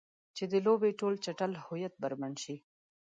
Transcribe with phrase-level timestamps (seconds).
[0.35, 2.55] چې د لوبې ټول چټل هویت بربنډ شي.